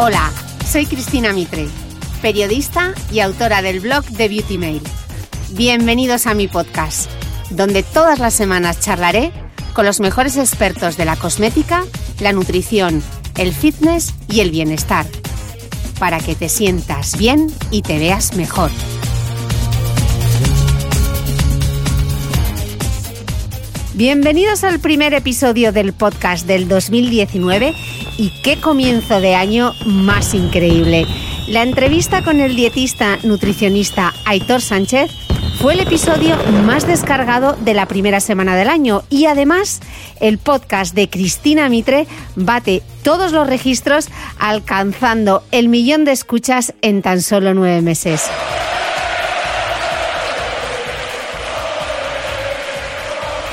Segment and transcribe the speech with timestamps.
[0.00, 0.30] Hola,
[0.64, 1.66] soy Cristina Mitre,
[2.22, 4.80] periodista y autora del blog de Beauty Mail.
[5.50, 7.10] Bienvenidos a mi podcast,
[7.50, 9.32] donde todas las semanas charlaré
[9.72, 11.82] con los mejores expertos de la cosmética,
[12.20, 13.02] la nutrición,
[13.36, 15.04] el fitness y el bienestar,
[15.98, 18.70] para que te sientas bien y te veas mejor.
[23.94, 27.74] Bienvenidos al primer episodio del podcast del 2019
[28.18, 31.06] y qué comienzo de año más increíble.
[31.46, 35.10] La entrevista con el dietista nutricionista Aitor Sánchez
[35.60, 39.80] fue el episodio más descargado de la primera semana del año y además
[40.20, 44.08] el podcast de Cristina Mitre bate todos los registros
[44.38, 48.28] alcanzando el millón de escuchas en tan solo nueve meses.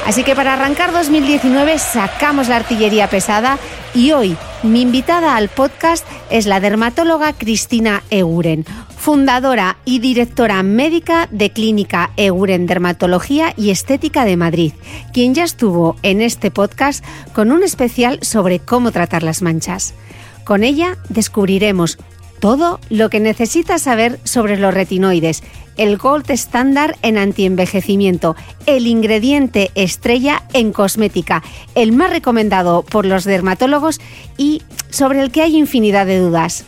[0.05, 3.57] Así que para arrancar 2019 sacamos la artillería pesada
[3.95, 8.66] y hoy mi invitada al podcast es la dermatóloga Cristina Eguren,
[8.97, 14.73] fundadora y directora médica de Clínica Eguren Dermatología y Estética de Madrid,
[15.11, 19.95] quien ya estuvo en este podcast con un especial sobre cómo tratar las manchas.
[20.43, 21.97] Con ella descubriremos
[22.39, 25.41] todo lo que necesitas saber sobre los retinoides,
[25.77, 31.43] el gold estándar en antienvejecimiento, el ingrediente estrella en cosmética,
[31.75, 33.99] el más recomendado por los dermatólogos
[34.37, 36.65] y sobre el que hay infinidad de dudas.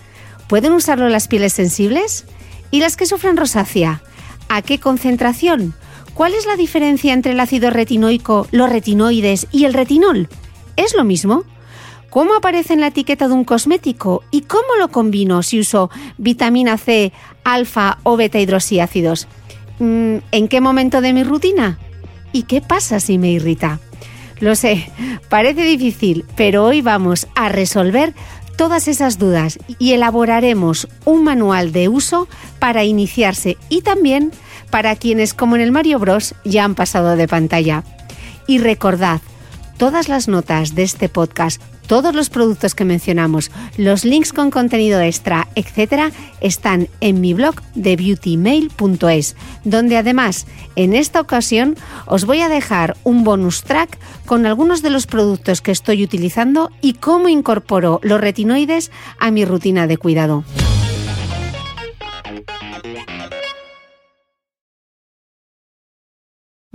[0.47, 2.25] ¿Pueden usarlo las pieles sensibles?
[2.71, 4.01] ¿Y las que sufren rosácea?
[4.49, 5.73] ¿A qué concentración?
[6.13, 10.29] ¿Cuál es la diferencia entre el ácido retinoico, los retinoides y el retinol?
[10.75, 11.43] ¿Es lo mismo?
[12.09, 14.23] ¿Cómo aparece en la etiqueta de un cosmético?
[14.31, 17.11] ¿Y cómo lo combino si uso vitamina C,
[17.43, 19.27] alfa o beta hidroxiácidos?
[19.79, 21.77] Mm, ¿En qué momento de mi rutina?
[22.31, 23.79] ¿Y qué pasa si me irrita?
[24.39, 24.89] Lo sé,
[25.29, 28.13] parece difícil, pero hoy vamos a resolver
[28.55, 32.27] todas esas dudas y elaboraremos un manual de uso
[32.59, 34.31] para iniciarse y también
[34.69, 37.83] para quienes, como en el Mario Bros, ya han pasado de pantalla.
[38.47, 39.21] Y recordad,
[39.77, 45.01] todas las notas de este podcast todos los productos que mencionamos, los links con contenido
[45.01, 46.11] extra, etcétera,
[46.41, 50.45] están en mi blog de beautymail.es, donde además
[50.75, 55.61] en esta ocasión os voy a dejar un bonus track con algunos de los productos
[55.61, 60.43] que estoy utilizando y cómo incorporo los retinoides a mi rutina de cuidado.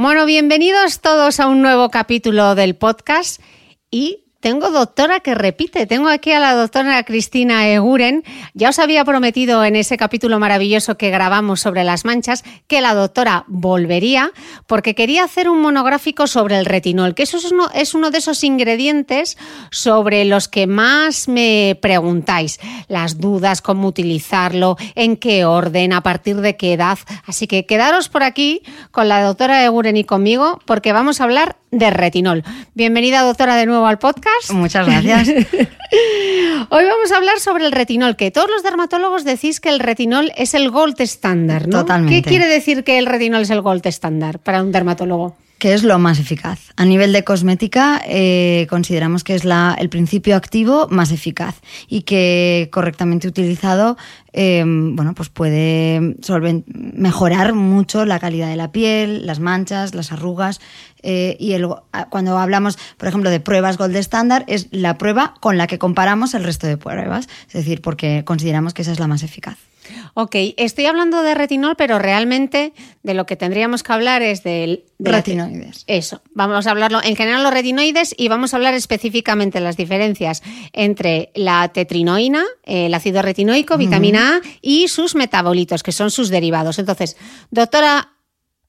[0.03, 3.41] Bueno, bienvenidos todos a un nuevo capítulo del podcast
[3.89, 5.87] y tengo doctora que repite.
[5.87, 8.25] Tengo aquí a la doctora Cristina Eguren.
[8.55, 12.93] Ya os había prometido en ese capítulo maravilloso que grabamos sobre las manchas que la
[12.93, 14.33] doctora volvería
[14.67, 19.39] porque quería hacer un monográfico sobre el retinol, que eso es uno, de esos ingredientes
[19.71, 22.59] sobre los que más me preguntáis.
[22.89, 26.99] Las dudas, cómo utilizarlo, en qué orden, a partir de qué edad.
[27.27, 31.59] Así que quedaros por aquí con la doctora Eguren y conmigo porque vamos a hablar
[31.71, 32.43] de retinol.
[32.75, 34.32] Bienvenida, doctora, de nuevo al podcast.
[34.51, 35.29] Muchas gracias.
[36.69, 40.33] Hoy vamos a hablar sobre el retinol, que todos los dermatólogos decís que el retinol
[40.37, 41.81] es el gold estándar, ¿no?
[41.81, 42.23] Totalmente.
[42.23, 45.37] ¿Qué quiere decir que el retinol es el gold estándar para un dermatólogo?
[45.63, 46.73] Que es lo más eficaz.
[46.75, 52.03] A nivel de cosmética, eh, consideramos que es la, el principio activo más eficaz y
[52.03, 53.97] que correctamente utilizado,
[54.33, 56.17] eh, bueno, pues puede
[56.67, 60.61] mejorar mucho la calidad de la piel, las manchas, las arrugas.
[61.05, 61.69] Eh, y el,
[62.11, 66.35] cuando hablamos, por ejemplo, de pruebas Gold Standard, es la prueba con la que comparamos
[66.35, 67.29] el resto de pruebas.
[67.47, 69.59] Es decir, porque consideramos que esa es la más eficaz.
[70.15, 74.85] Ok, estoy hablando de retinol, pero realmente de lo que tendríamos que hablar es del...
[74.99, 75.85] De retinoides.
[75.87, 80.43] eso, vamos a hablarlo en general los retinoides y vamos a hablar específicamente las diferencias
[80.73, 86.79] entre la tetrinoína, el ácido retinoico, vitamina A y sus metabolitos, que son sus derivados.
[86.79, 87.17] Entonces,
[87.51, 88.13] doctora,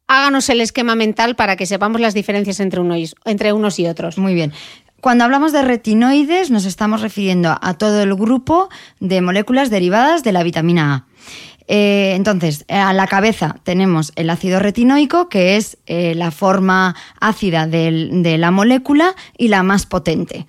[0.07, 4.17] háganos el esquema mental para que sepamos las diferencias entre unos, entre unos y otros.
[4.17, 4.53] Muy bien.
[5.01, 8.69] Cuando hablamos de retinoides nos estamos refiriendo a todo el grupo
[9.01, 11.12] de moléculas derivadas de la vitamina A.
[11.67, 17.67] Eh, entonces, a la cabeza tenemos el ácido retinoico, que es eh, la forma ácida
[17.67, 20.45] de la molécula y la más potente.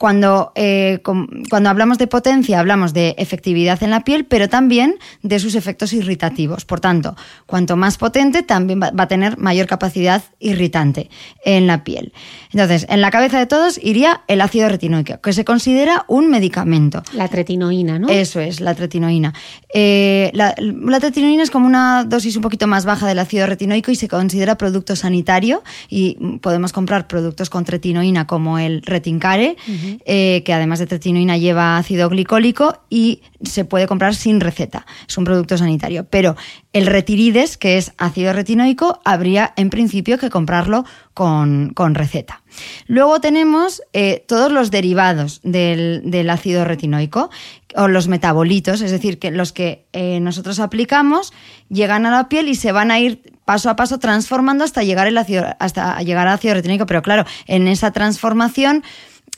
[0.00, 5.38] Cuando, eh, cuando hablamos de potencia hablamos de efectividad en la piel, pero también de
[5.38, 6.64] sus efectos irritativos.
[6.64, 11.10] Por tanto, cuanto más potente, también va, a tener mayor capacidad irritante
[11.44, 12.14] en la piel.
[12.50, 17.02] Entonces, en la cabeza de todos iría el ácido retinoico, que se considera un medicamento.
[17.12, 18.08] La tretinoína, ¿no?
[18.08, 19.34] Eso es, la tretinoína.
[19.74, 23.90] Eh, la, la, tretinoína es como una dosis un poquito más baja del ácido retinoico
[23.90, 29.58] y se considera producto sanitario y podemos comprar productos con tretinoína como el retincare.
[30.04, 34.86] Eh, que además de tretinoína lleva ácido glicólico y se puede comprar sin receta.
[35.08, 36.06] Es un producto sanitario.
[36.10, 36.36] Pero
[36.72, 40.84] el retirides, que es ácido retinoico, habría en principio que comprarlo
[41.14, 42.42] con, receta.
[42.86, 47.30] Luego tenemos eh, todos los derivados del, ácido retinoico
[47.76, 51.32] o los metabolitos, es decir, que los que eh, nosotros aplicamos
[51.68, 55.08] llegan a la piel y se van a ir paso a paso transformando hasta llegar,
[55.08, 56.86] el ácido, hasta llegar al ácido retinoico.
[56.86, 58.84] Pero claro, en esa transformación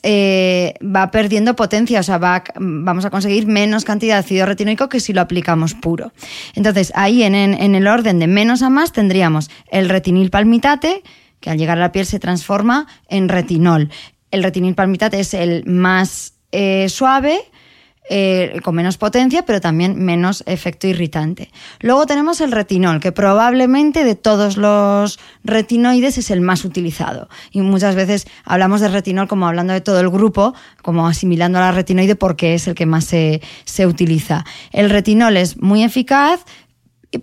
[0.05, 4.89] eh, va perdiendo potencia, o sea, va, vamos a conseguir menos cantidad de ácido retinoico
[4.89, 6.11] que si lo aplicamos puro.
[6.55, 11.03] Entonces, ahí en, el orden de menos a más tendríamos el retinil palmitate,
[11.39, 13.91] que al llegar a la piel se transforma en retinol.
[14.29, 17.39] El retinil palmitate es el más eh, suave,
[18.09, 21.49] eh, con menos potencia, pero también menos efecto irritante.
[21.79, 27.29] Luego tenemos el retinol, que probablemente de todos los retinoides es el más utilizado.
[27.51, 31.61] Y muchas veces hablamos de retinol como hablando de todo el grupo, como asimilando a
[31.61, 33.41] la retinoide porque es el que más se,
[33.85, 34.45] utiliza.
[34.71, 36.41] El retinol es muy eficaz,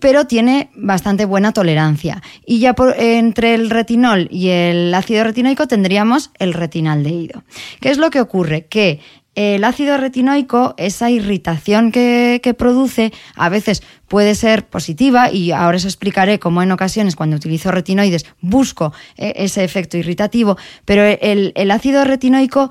[0.01, 2.23] pero tiene bastante buena tolerancia.
[2.47, 7.43] Y ya entre el retinol y el ácido retinoico tendríamos el retinaldehído.
[7.81, 8.67] ¿Qué es lo que ocurre?
[8.67, 9.01] Que
[9.41, 15.85] el ácido retinoico, esa irritación que, produce, a veces puede ser positiva y ahora os
[15.85, 22.05] explicaré cómo en ocasiones cuando utilizo retinoides busco eh, ese efecto irritativo, pero el, ácido
[22.05, 22.71] retinoico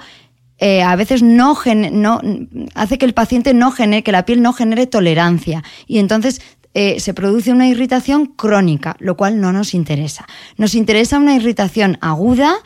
[0.59, 1.57] eh, a veces no,
[2.75, 6.41] hace que el paciente no genere, que la piel no genere tolerancia y entonces
[6.75, 10.27] eh, se produce una irritación crónica, lo cual no nos interesa.
[10.57, 12.57] Nos interesa una irritación aguda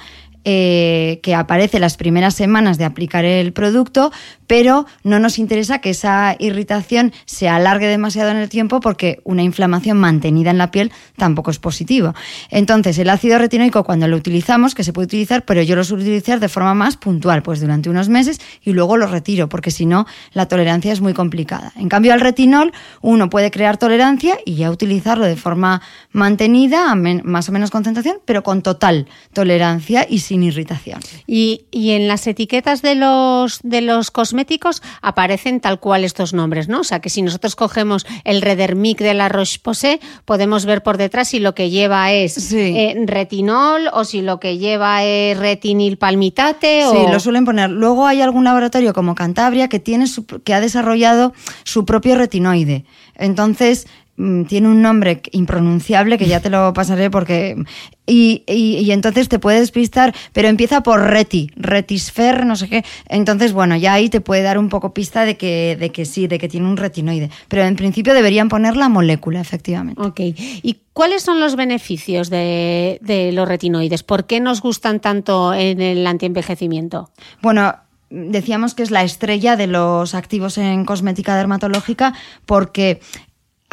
[0.45, 4.11] eh, que aparece las primeras semanas de aplicar el producto,
[4.47, 9.41] pero no nos interesa que esa irritación se alargue demasiado en el tiempo porque una
[9.41, 12.13] inflamación mantenida en la piel tampoco es positivo.
[12.49, 16.03] Entonces, el ácido retinoico cuando lo utilizamos, que se puede utilizar, pero yo lo suelo
[16.03, 19.85] utilizar de forma más puntual, pues durante unos meses y luego lo retiro, porque si
[19.85, 21.71] no, la tolerancia es muy complicada.
[21.77, 25.81] En cambio, al retinol, uno puede crear tolerancia y ya utilizarlo de forma
[26.11, 30.99] mantenida, a más o menos concentración, pero con total tolerancia y sin sin irritación.
[31.27, 36.79] Y, en las etiquetas de los, de los cosméticos aparecen tal cual estos nombres, ¿no?
[36.79, 41.27] O sea, que si nosotros cogemos el Redermic de la Roche-Posay, podemos ver por detrás
[41.27, 46.83] si lo que lleva es eh, retinol o si lo que lleva es retinil palmitate.
[46.89, 47.69] Sí, lo suelen poner.
[47.69, 50.05] Luego hay algún laboratorio como Cantabria que, tiene
[50.43, 52.85] que ha desarrollado su propio retinoide.
[53.15, 53.85] Entonces,
[54.15, 57.63] tiene un nombre impronunciable que ya te lo pasaré porque...
[58.05, 62.83] Y, y, entonces te puedes pistar, pero empieza por reti, retisfer, no sé qué.
[63.07, 66.27] Entonces, bueno, ya ahí te puede dar un poco pista de que, de que sí,
[66.27, 67.29] de que tiene un retinoide.
[67.47, 70.01] Pero en principio deberían poner la molécula, efectivamente.
[70.01, 70.19] Ok.
[70.19, 74.03] ¿Y cuáles son los beneficios de, de los retinoides?
[74.03, 77.09] ¿Por qué nos gustan tanto en el antienvejecimiento?
[77.41, 77.73] Bueno,
[78.09, 82.13] decíamos que es la estrella de los activos en cosmética dermatológica
[82.45, 82.99] porque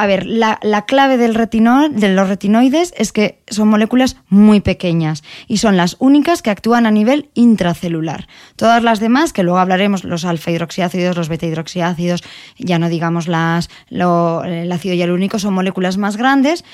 [0.00, 5.23] a ver, la, clave del retinol, de los retinoides es que son moléculas muy pequeñas
[5.47, 8.26] y son las únicas que actúan a nivel intracelular.
[8.57, 12.23] Todas las demás, que luego hablaremos, los alfa-hidroxiácidos, los beta-hidroxiácidos,
[12.57, 16.64] ya no digamos las, el ácido hialurónico, son moléculas más grandes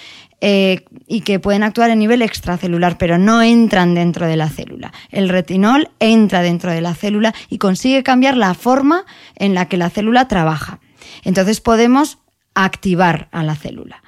[0.40, 4.92] eh, y que pueden actuar a nivel extracelular, pero no entran dentro de la célula.
[5.10, 9.04] El retinol entra dentro de la célula y consigue cambiar la forma
[9.34, 10.78] en la que la célula trabaja.
[11.24, 12.18] Entonces podemos
[12.64, 14.02] activar a la célula.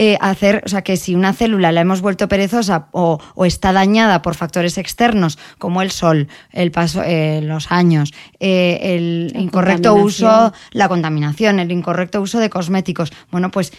[0.00, 4.22] Eh, hacer, o sea, que si una célula la hemos vuelto perezosa o, está dañada
[4.22, 10.52] por factores externos como el sol, el paso, eh, los años, eh, el incorrecto uso,
[10.70, 13.72] la contaminación, el incorrecto uso de cosméticos, bueno, pues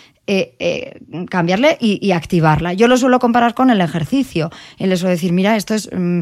[1.31, 2.73] cambiarle y, activarla.
[2.73, 4.51] Yo lo suelo comparar con el ejercicio.
[4.77, 6.21] Y les suelo decir, mira, esto es mm,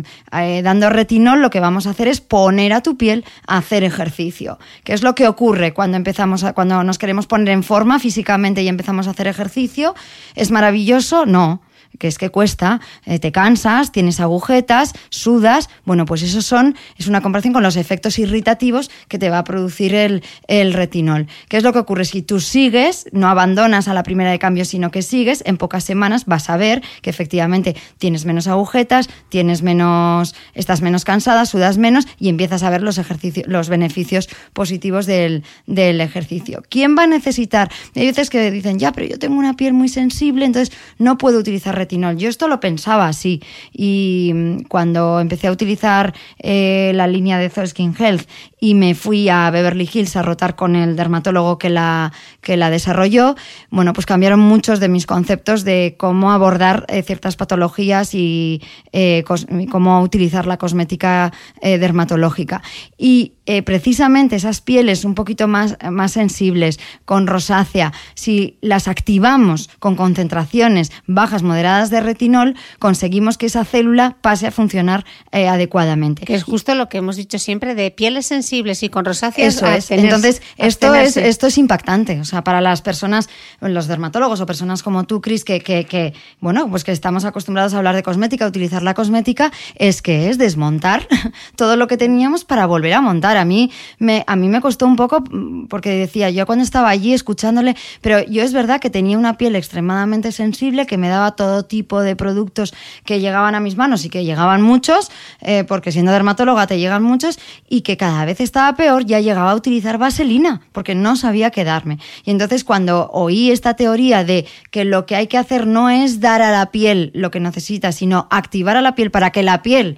[0.64, 4.60] dando retinol, lo que vamos a hacer es poner a tu piel a hacer ejercicio.
[4.86, 8.62] ¿Qué es lo que ocurre cuando empezamos a, cuando nos queremos poner en forma físicamente
[8.62, 9.87] y empezamos a hacer ejercicio?
[10.36, 11.26] ¿Es maravilloso?
[11.26, 11.62] No
[12.00, 17.08] que es que cuesta, eh, te cansas, tienes agujetas, sudas, bueno, pues eso son, es
[17.08, 21.28] una comparación con los efectos irritativos que te va a producir el, el, retinol.
[21.50, 22.06] ¿Qué es lo que ocurre?
[22.06, 25.84] Si tú sigues, no abandonas a la primera de cambio, sino que sigues, en pocas
[25.84, 31.78] semanas vas a ver que efectivamente tienes menos agujetas, tienes menos, estás menos cansada, sudas
[31.78, 36.64] menos y empiezas a ver los, ejercicios, los beneficios positivos del, del ejercicio.
[36.70, 37.72] ¿Quién va a necesitar?
[37.96, 41.40] Hay veces que dicen, ya, pero yo tengo una piel muy sensible, entonces no puedo
[41.40, 42.18] utilizar retinol.
[42.18, 43.42] Yo esto lo pensaba así
[43.72, 48.28] y mm, cuando empecé a utilizar eh, la línea de Zoe Skin Health
[48.60, 52.70] y me fui a Beverly Hills a rotar con el dermatólogo que la, que la
[52.70, 53.36] desarrolló,
[53.70, 59.24] bueno, pues cambiaron muchos de mis conceptos de cómo abordar eh, ciertas patologías y eh,
[59.72, 61.32] cómo utilizar la cosmética
[61.62, 62.62] dermatológica.
[62.98, 69.96] Y precisamente esas pieles un poquito más, más sensibles, con rosácea, si las activamos con
[69.96, 76.26] concentraciones bajas, moderadas, de retinol, conseguimos que esa célula pase a funcionar eh, adecuadamente.
[76.26, 79.56] Que es justo lo que hemos dicho siempre de pieles sensibles y con rosáceas.
[79.56, 79.92] Eso es.
[79.92, 82.20] Entonces, esto es, esto es impactante.
[82.20, 83.30] O sea, para las personas,
[83.62, 87.78] los dermatólogos o personas como tú, Cris, que, que, bueno, pues que estamos acostumbrados a
[87.78, 91.08] hablar de cosmética, a utilizar la cosmética, es que es desmontar
[91.56, 93.37] todo lo que teníamos para volver a montar.
[93.38, 96.90] A mí me, a mí me costó un poco mm, porque decía, yo cuando estaba
[96.90, 101.36] allí escuchándole, pero yo es verdad que tenía una piel extremadamente sensible que me daba
[101.36, 102.74] todo tipo de productos
[103.06, 107.04] que llegaban a mis manos y que llegaban muchos, eh, porque siendo dermatóloga te llegan
[107.04, 107.40] muchos,
[107.70, 112.00] y que cada vez estaba peor, ya llegaba a utilizar vaselina, porque no sabía quedarme.
[112.24, 116.20] Y entonces cuando oí esta teoría de que lo que hay que hacer no es
[116.20, 119.62] dar a la piel lo que necesita, sino activar a la piel para que la
[119.62, 119.98] piel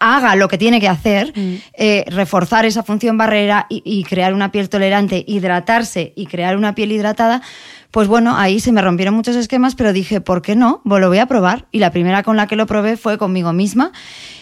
[0.00, 1.54] haga lo que tiene que hacer, mm.
[1.74, 6.90] eh, reforzar esa función barrera y, crear una piel tolerante, hidratarse y crear una piel
[6.90, 7.42] hidratada,
[7.90, 10.80] pues bueno, ahí se me rompieron muchos esquemas, pero dije, ¿por qué no?
[10.84, 11.66] Pues lo voy a probar.
[11.70, 13.92] Y la primera con la que lo probé fue conmigo misma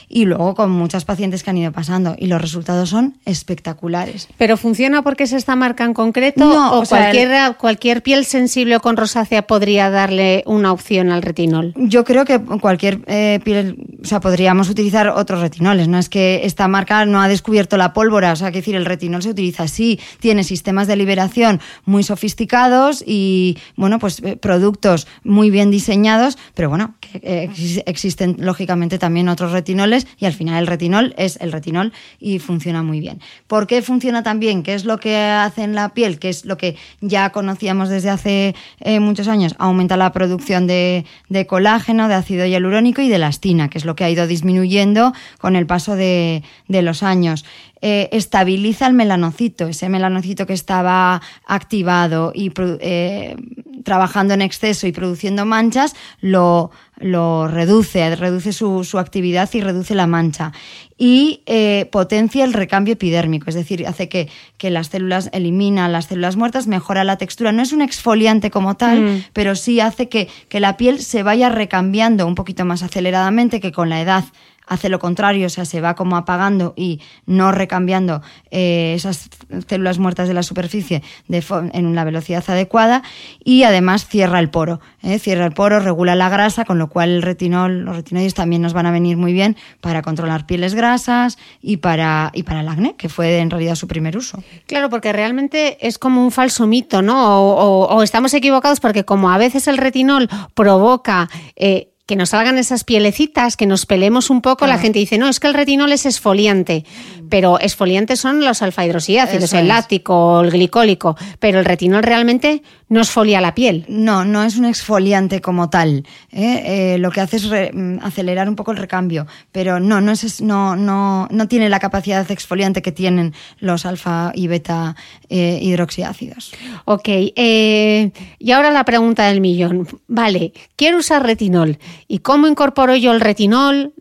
[0.09, 4.29] y luego con muchas pacientes que han ido pasando y los resultados son espectaculares.
[4.37, 8.97] ¿Pero funciona porque es esta marca en concreto o, cualquier, cualquier piel sensible o con
[8.97, 11.75] rosácea podría darle una opción al retinol?
[11.77, 16.41] Yo creo que cualquier eh, piel, o sea, podríamos utilizar otros retinoles, no es que
[16.45, 19.65] esta marca no ha descubierto la pólvora, o sea, que decir, el retinol se utiliza
[19.65, 26.39] así, tiene sistemas de liberación muy sofisticados y, bueno, pues eh, productos muy bien diseñados,
[26.55, 31.93] pero bueno, existen lógicamente también otros retinoles y al final el retinol es el retinol
[32.19, 33.21] y funciona muy bien.
[33.47, 34.63] ¿Por qué funciona tan bien?
[34.63, 36.19] ¿Qué es lo que hace en la piel?
[36.19, 39.55] ¿Qué es lo que ya conocíamos desde hace eh, muchos años?
[39.59, 41.05] Aumenta la producción de,
[41.47, 45.57] colágeno, de ácido hialurónico y de elastina, que es lo que ha ido disminuyendo con
[45.57, 47.45] el paso de, los años.
[47.81, 53.37] Eh, estabiliza el melanocito, ese melanocito que estaba activado y eh,
[53.85, 59.95] trabajando en exceso y produciendo manchas, lo, lo reduce, reduce su, su, actividad y reduce
[59.95, 60.53] la mancha.
[60.97, 66.07] Y eh, potencia el recambio epidérmico, es decir, hace que, que, las células eliminan las
[66.07, 67.53] células muertas, mejora la textura.
[67.53, 69.25] No es un exfoliante como tal, mm.
[69.33, 73.73] pero sí hace que, que la piel se vaya recambiando un poquito más aceleradamente, que
[73.73, 74.25] con la edad
[74.69, 79.31] hace lo contrario, o sea, se va como apagando y no recambiando eh, esas
[79.67, 83.03] células muertas de la superficie en una velocidad adecuada
[83.43, 84.81] y además cierra el poro.
[85.03, 85.19] ¿eh?
[85.19, 88.73] Cierra el poro, regula la grasa, con lo cual el retinol, los retinoides también nos
[88.73, 92.95] van a venir muy bien para controlar pieles grasas y para, y para el acné,
[92.97, 94.43] que fue en realidad su primer uso.
[94.67, 97.41] Claro, porque realmente es como un falso mito, ¿no?
[97.41, 101.29] O, estamos equivocados porque como a veces el retinol provoca...
[101.57, 105.29] Eh, que nos salgan esas pielecitas, que nos pelemos un poco, la gente dice, no,
[105.29, 106.87] es que el retinol es esfoliante,
[107.29, 113.01] pero esfoliantes son los alfa hidroxiácidos, el láctico, el glicólico, pero el retinol realmente no
[113.01, 113.85] exfolia la piel.
[113.89, 116.07] No, no es un exfoliante como tal.
[116.33, 116.95] ¿eh?
[116.95, 120.41] Eh, lo que hace es mm, acelerar un poco el recambio, pero no, no, es,
[120.41, 124.97] no, no, no tiene la capacidad exfoliante que tienen los alfa y beta
[125.29, 126.53] eh, hidroxiácidos.
[126.87, 129.87] Ok, y ahora la pregunta del millón.
[130.07, 131.79] Vale, quiero usar retinol.
[132.07, 133.95] ¿Y cómo incorporo yo el retinol?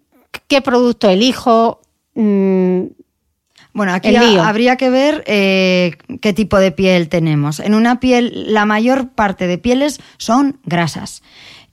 [0.48, 1.82] ¿Qué producto elijo?
[2.16, 2.84] Mm,
[3.78, 7.60] bueno, aquí habría que ver eh, qué tipo de piel tenemos.
[7.60, 11.22] En una piel, la mayor parte de pieles son grasas.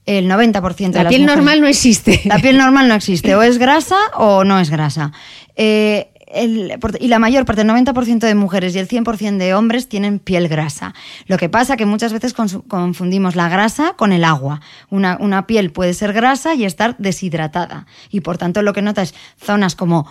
[0.05, 2.21] El 90% de la piel normal no existe.
[2.27, 3.35] La piel normal no existe.
[3.35, 5.13] O es grasa o no es grasa.
[5.57, 10.19] Eh, y la mayor parte, el 90% de mujeres y el 100% de hombres tienen
[10.19, 10.95] piel grasa.
[11.27, 14.61] Lo que pasa que muchas veces confundimos la grasa con el agua.
[14.91, 17.87] Una, una piel puede ser grasa y estar deshidratada.
[18.11, 19.15] Y por tanto lo que notas es
[19.45, 20.11] zonas como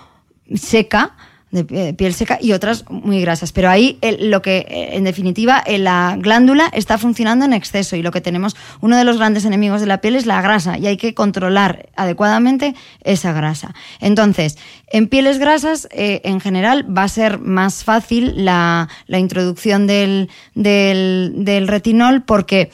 [0.53, 1.15] seca,
[1.53, 3.51] de piel seca y otras muy grasas.
[3.51, 8.11] Pero ahí lo que, eh, en definitiva, la glándula está funcionando en exceso y lo
[8.11, 10.97] que tenemos, uno de los grandes enemigos de la piel es la grasa y hay
[10.97, 13.73] que controlar adecuadamente esa grasa.
[13.99, 14.57] Entonces,
[14.87, 21.67] en pieles grasas, eh, en general, va a ser más fácil la, introducción del, del
[21.67, 22.71] retinol porque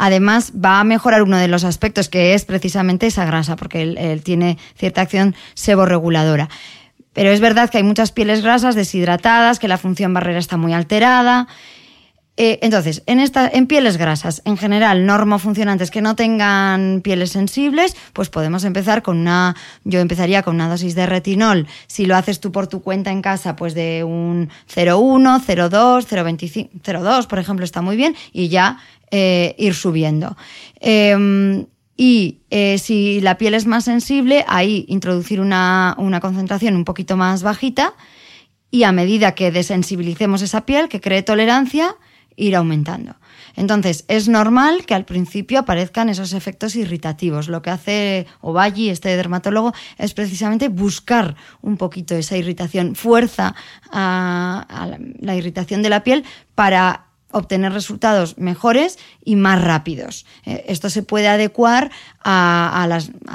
[0.00, 4.22] además va a mejorar uno de los aspectos que es precisamente esa grasa, porque él,
[4.24, 6.48] tiene cierta acción seborreguladora.
[7.12, 10.72] Pero es verdad que hay muchas pieles grasas deshidratadas, que la función barrera está muy
[10.72, 11.48] alterada.
[12.42, 18.30] Eh, entonces, en, en pieles grasas, en general, normofuncionantes que no tengan pieles sensibles, pues
[18.30, 21.66] podemos empezar con una, yo empezaría con una dosis de retinol.
[21.86, 26.70] Si lo haces tú por tu cuenta en casa, pues de un 0,1, 0,2, 0,25,
[26.82, 28.78] 0,2, por ejemplo, está muy bien, y ya
[29.10, 30.36] eh, ir subiendo.
[30.80, 31.66] Em,
[32.02, 37.42] y eh, si la piel es más sensible, ahí introducir una, concentración un poquito más
[37.42, 37.92] bajita
[38.70, 41.94] y a medida que desensibilicemos esa piel, que cree tolerancia,
[42.36, 43.16] ir aumentando.
[43.54, 47.48] Entonces, es normal que al principio aparezcan esos efectos irritativos.
[47.48, 53.54] Lo que hace Ovalli, este dermatólogo, es precisamente buscar un poquito esa irritación, fuerza
[53.92, 60.26] a la irritación de la piel para obtener resultados mejores y más rápidos.
[60.44, 61.90] Eh, esto se puede adecuar
[62.22, 62.86] a,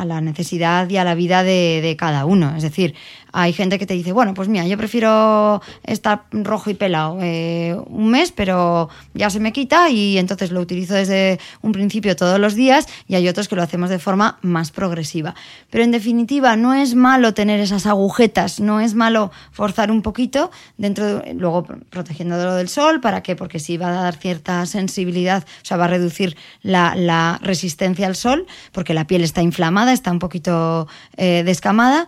[0.05, 2.55] la necesidad y a la vida de, cada uno.
[2.55, 2.95] Es decir,
[3.38, 7.76] hay gente que te dice, bueno, pues mira, yo prefiero estar rojo y pelado eh,
[7.88, 12.39] un mes, pero ya se me quita y entonces lo utilizo desde un principio todos
[12.39, 15.36] los días y hay otros que lo hacemos de forma más progresiva.
[15.69, 20.50] Pero en definitiva, no es malo tener esas agujetas, no es malo forzar un poquito
[20.78, 23.36] dentro, luego protegiéndolo del sol, ¿para qué?
[23.36, 28.15] Porque sí va a dar cierta sensibilidad, o sea, va a reducir la, resistencia al
[28.15, 32.08] sol, porque la piel está inflamada, está un poquito eh, descamada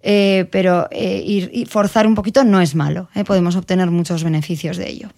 [0.00, 3.08] eh, pero eh, ir, y forzar un poquito no es malo.
[3.14, 5.08] Eh, podemos obtener muchos beneficios de ello.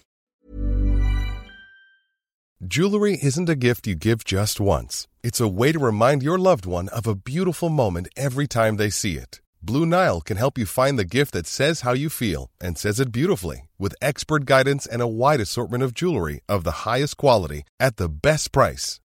[2.62, 5.08] Jewelry isn't a gift you give just once.
[5.22, 8.90] It's a way to remind your loved one of a beautiful moment every time they
[8.90, 9.40] see it.
[9.62, 13.00] Blue Nile can help you find the gift that says how you feel and says
[13.00, 17.64] it beautifully with expert guidance and a wide assortment of jewelry of the highest quality
[17.78, 18.99] at the best price.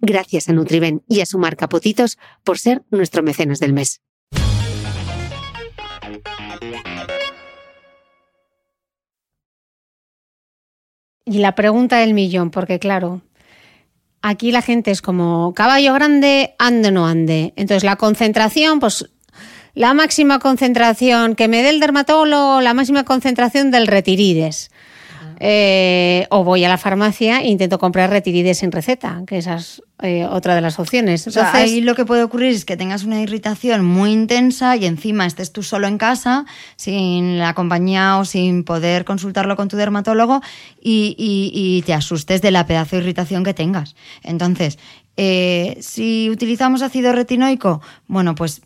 [0.00, 4.00] Gracias a Nutriben y a su marca Potitos por ser nuestro mecenas del mes.
[11.26, 13.22] Y la pregunta del millón, porque claro,
[14.20, 17.54] aquí la gente es como caballo grande, ande no ande.
[17.56, 19.10] Entonces la concentración, pues
[19.74, 24.70] la máxima concentración que me dé el dermatólogo, la máxima concentración del retirides.
[25.40, 29.82] Eh, o voy a la farmacia e intento comprar retirides sin receta, que esa es
[30.02, 31.26] eh, otra de las opciones.
[31.26, 35.26] Entonces, ahí lo que puede ocurrir es que tengas una irritación muy intensa y encima
[35.26, 40.40] estés tú solo en casa, sin la compañía o sin poder consultarlo con tu dermatólogo
[40.82, 43.94] y, y te asustes de la pedazo de irritación que tengas.
[44.22, 44.78] Entonces,
[45.16, 48.62] eh, si utilizamos ácido retinoico, bueno, pues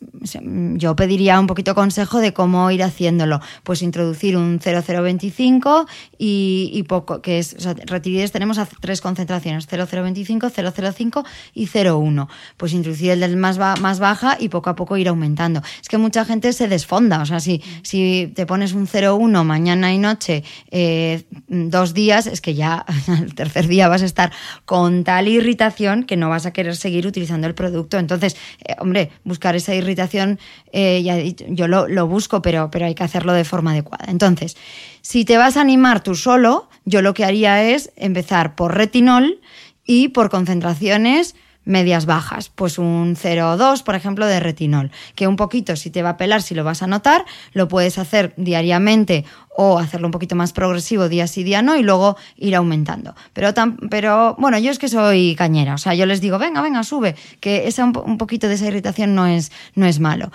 [0.76, 3.40] yo pediría un poquito consejo de cómo ir haciéndolo.
[3.62, 9.66] Pues introducir un 0025 y, y poco, que es, o sea, retirides tenemos tres concentraciones,
[9.66, 12.28] 0025, 005 y 01.
[12.56, 15.62] Pues introducir el del más, más baja y poco a poco ir aumentando.
[15.80, 19.92] Es que mucha gente se desfonda, o sea, si, si te pones un 01 mañana
[19.92, 22.84] y noche, eh, dos días, es que ya
[23.20, 24.32] el tercer día vas a estar
[24.64, 27.98] con tal irritación que no vas a querer seguir utilizando el producto.
[27.98, 30.38] Entonces, eh, hombre, buscar esa irritación,
[30.72, 34.07] eh, ya yo lo, lo, busco, pero, pero hay que hacerlo de forma adecuada.
[34.09, 34.57] Entonces,
[35.03, 39.40] si te vas a animar tú solo, yo lo que haría es empezar por retinol
[39.85, 41.35] y por concentraciones
[41.68, 46.11] medias bajas, pues un 0,2 por ejemplo de retinol, que un poquito si te va
[46.11, 49.24] a pelar, si lo vas a notar, lo puedes hacer diariamente
[49.61, 53.16] o hacerlo un poquito más progresivo día sí día no y luego ir aumentando.
[53.33, 53.53] Pero,
[53.90, 57.16] pero bueno, yo es que soy cañera, o sea, yo les digo, venga, venga, sube,
[57.40, 60.31] que esa, un, poquito de esa irritación no es, no es malo.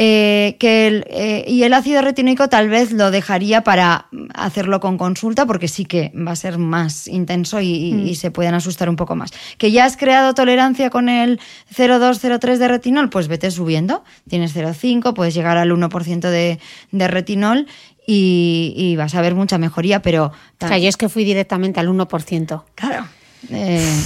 [0.00, 4.96] Eh, que el, eh, y el ácido retinoico tal vez lo dejaría para hacerlo con
[4.96, 8.14] consulta porque sí que va a ser más intenso y, mm.
[8.14, 9.32] se pueden asustar un poco más.
[9.56, 11.40] Que ya has creado tolerancia con el
[11.74, 14.04] 0,2-0,3 de retinol, pues vete subiendo.
[14.28, 16.60] Tienes 0,5, puedes llegar al 1% de,
[16.92, 17.66] de retinol
[18.10, 20.32] y, vas a ver mucha mejoría, pero...
[20.60, 22.62] O sea, yo es que fui directamente al 1%.
[22.74, 23.06] Claro.
[23.50, 24.00] Eh,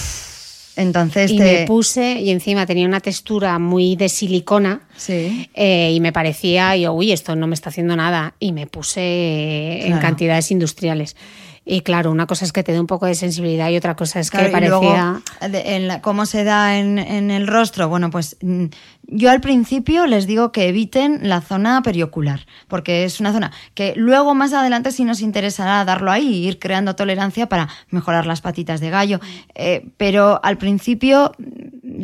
[0.74, 5.48] entonces y me puse y encima tenía una textura muy de silicona sí.
[5.54, 9.86] Eh, y me parecía yo uy esto no me está haciendo nada y me puse
[9.86, 11.16] en cantidades industriales
[11.64, 14.18] y claro, una cosa es que te dé un poco de sensibilidad y otra cosa
[14.18, 15.22] es que parecía.
[15.40, 17.88] en ¿Cómo se da en, en, el rostro?
[17.88, 18.66] Bueno, pues mm,
[19.07, 23.94] yo al principio les digo que eviten la zona periocular, porque es una zona que
[23.96, 28.81] luego más adelante sí nos interesará darlo ahí ir creando tolerancia para mejorar las patitas
[28.81, 29.20] de gallo.
[29.55, 31.33] Eh, pero al principio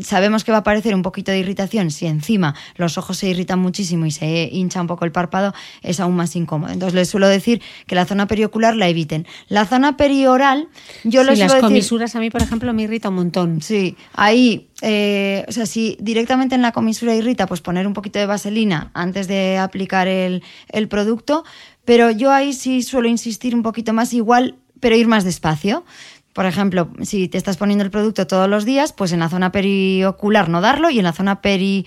[0.02, 1.90] sabemos que va a aparecer un poquito de irritación.
[1.90, 6.00] Si encima los ojos se irritan muchísimo y se hincha un poco el párpado, es
[6.00, 6.72] aún más incómodo.
[6.72, 9.26] Entonces les suelo decir que la zona periocular la eviten.
[9.48, 10.68] La zona perioral,
[11.04, 13.62] yo sí, les las comisuras a mí, por ejemplo, me irrita un montón.
[13.62, 18.18] Sí, ahí, eh, o sea, si directamente en la comisura irrita, pues poner un poquito
[18.18, 21.44] de vaselina antes de aplicar el, el producto.
[21.84, 25.84] Pero yo ahí sí suelo insistir un poquito más, igual, pero ir más despacio.
[26.34, 29.50] Por ejemplo, si te estás poniendo el producto todos los días, pues en la zona
[29.50, 31.86] periocular no darlo y en la zona peri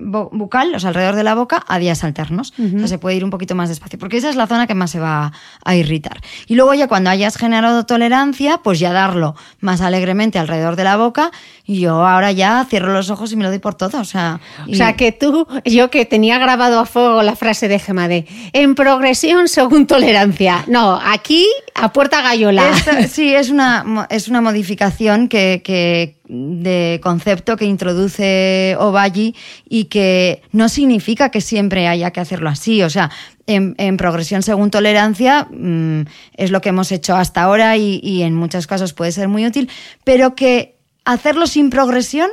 [0.00, 2.52] bucal, o sea, alrededor de la boca, a días alternos.
[2.58, 4.74] O sea, se puede ir un poquito más despacio, porque esa es la zona que
[4.74, 5.32] más se va
[5.64, 6.20] a irritar.
[6.46, 10.96] Y luego ya cuando hayas generado tolerancia, pues ya darlo más alegremente alrededor de la
[10.96, 11.30] boca.
[11.70, 14.00] Y yo ahora ya cierro los ojos y me lo doy por todo.
[14.00, 17.78] O sea, o sea que tú, yo que tenía grabado a fuego la frase de
[17.78, 20.64] Gemma de en progresión según tolerancia.
[20.66, 22.64] No, aquí a puerta gallola.
[23.08, 29.36] sí, es una, es una modificación que, que de concepto que introduce Ovalli
[29.68, 32.82] y que no significa que siempre haya que hacerlo así.
[32.82, 33.12] O sea,
[33.46, 36.02] en, progresión según tolerancia mm,
[36.36, 39.70] es lo que hemos hecho hasta ahora y, en muchos casos puede ser muy útil,
[40.02, 42.30] pero que hacerlo sin progresión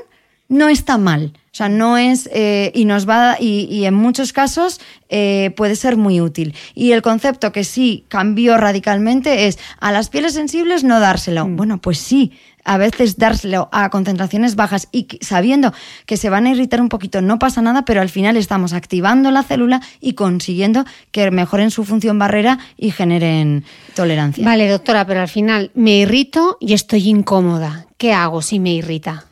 [0.49, 1.33] no está mal.
[1.51, 5.75] O sea, no es, eh, y nos va, y, y en muchos casos eh, puede
[5.75, 6.53] ser muy útil.
[6.75, 11.47] Y el concepto que sí cambió radicalmente es a las pieles sensibles no dárselo.
[11.47, 15.73] Bueno, pues sí, a veces dárselo a concentraciones bajas y sabiendo
[16.05, 19.31] que se van a irritar un poquito no pasa nada, pero al final estamos activando
[19.31, 23.63] la célula y consiguiendo que mejoren su función barrera y generen
[23.95, 24.45] tolerancia.
[24.45, 27.86] Vale, doctora, pero al final me irrito y estoy incómoda.
[27.97, 29.25] ¿Qué hago si me irrita?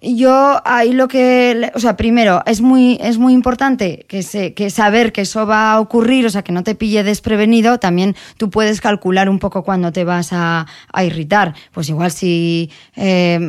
[0.00, 4.70] Yo ahí lo que, o sea, primero es muy es muy importante que se que
[4.70, 7.78] saber que eso va a ocurrir, o sea, que no te pille desprevenido.
[7.78, 11.54] También tú puedes calcular un poco cuándo te vas a, a irritar.
[11.72, 13.48] Pues igual si eh,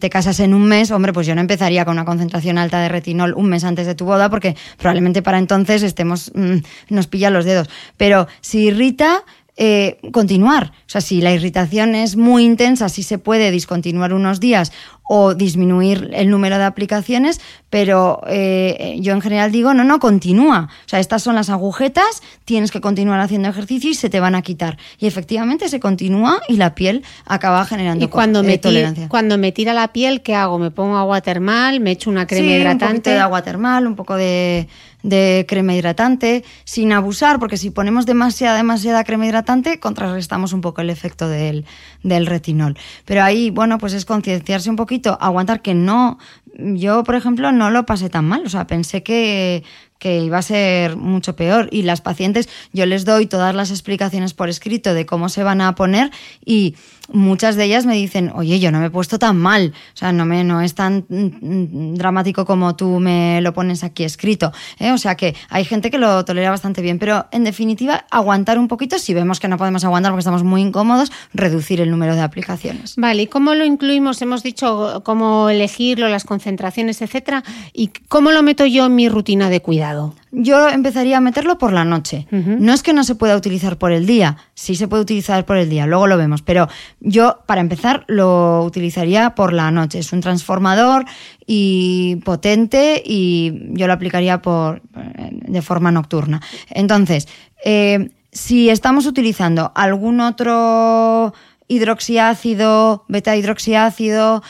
[0.00, 2.90] te casas en un mes, hombre, pues yo no empezaría con una concentración alta de
[2.90, 6.56] retinol un mes antes de tu boda, porque probablemente para entonces estemos mm,
[6.90, 7.70] nos pilla los dedos.
[7.96, 9.24] Pero si irrita
[9.56, 10.72] eh, continuar.
[10.80, 14.70] O sea, si la irritación es muy intensa, sí se puede discontinuar unos días
[15.08, 17.40] o disminuir el número de aplicaciones,
[17.70, 20.68] pero eh, yo en general digo, no, no, continúa.
[20.84, 24.34] O sea, estas son las agujetas, tienes que continuar haciendo ejercicio y se te van
[24.34, 24.78] a quitar.
[24.98, 29.08] Y efectivamente se continúa y la piel acaba generando Y cuando, me eh, tolerancia.
[29.08, 30.58] cuando me tira la piel, ¿qué hago?
[30.58, 31.78] ¿Me pongo agua termal?
[31.80, 33.10] ¿Me echo una crema Sí, Un poquito hidratante?
[33.10, 34.68] de agua termal, un poco de,
[35.06, 40.80] de crema hidratante, sin abusar, porque si ponemos demasiada, demasiada crema hidratante, contrarrestamos un poco
[40.80, 41.64] el efecto del,
[42.02, 42.76] del retinol.
[43.04, 46.18] Pero ahí, bueno, pues es concienciarse un poquito, aguantar que no.
[46.58, 48.44] Yo, por ejemplo, no lo pasé tan mal.
[48.46, 49.62] O sea, pensé que,
[49.98, 51.68] que iba a ser mucho peor.
[51.70, 55.60] Y las pacientes, yo les doy todas las explicaciones por escrito de cómo se van
[55.60, 56.10] a poner
[56.44, 56.74] y
[57.12, 59.72] muchas de ellas me dicen, oye, yo no me he puesto tan mal.
[59.94, 64.04] O sea, no, me, no es tan mm, dramático como tú me lo pones aquí
[64.04, 64.52] escrito.
[64.78, 64.92] ¿eh?
[64.92, 66.98] O sea que hay gente que lo tolera bastante bien.
[66.98, 68.98] Pero en definitiva, aguantar un poquito.
[68.98, 72.94] Si vemos que no podemos aguantar porque estamos muy incómodos, reducir el número de aplicaciones.
[72.96, 74.20] Vale, ¿y cómo lo incluimos?
[74.22, 77.42] Hemos dicho cómo elegirlo, las concentraciones, etcétera.
[77.72, 80.14] ¿Y cómo lo meto yo en mi rutina de cuidado?
[80.32, 82.26] Yo empezaría a meterlo por la noche.
[82.30, 85.56] No es que no se pueda utilizar por el día, sí se puede utilizar por
[85.56, 86.68] el día, luego lo vemos, pero
[87.00, 89.98] yo para empezar lo utilizaría por la noche.
[89.98, 91.04] Es un transformador
[91.46, 96.40] y potente y yo lo aplicaría por, de forma nocturna.
[96.70, 97.28] Entonces,
[97.64, 101.34] eh, si estamos utilizando algún otro
[101.68, 104.42] hidroxiácido, beta hidroxiácido,